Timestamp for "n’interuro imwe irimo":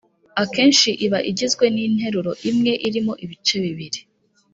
1.75-3.13